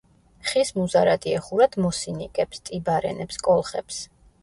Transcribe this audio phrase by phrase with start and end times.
[0.51, 4.05] ხის მუზარადი ეხურათ მოსინიკებს, ტიბარენებს, კოლხებს.